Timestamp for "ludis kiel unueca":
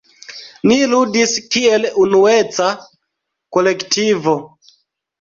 0.93-2.73